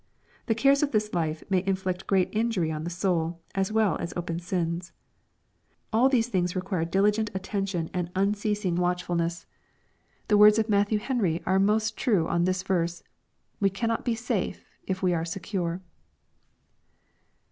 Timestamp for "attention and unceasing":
7.35-8.77